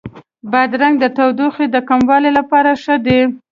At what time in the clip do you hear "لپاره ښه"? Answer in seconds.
2.39-2.95